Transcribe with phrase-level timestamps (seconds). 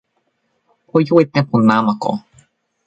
[0.95, 2.11] o jo e tenpo namako.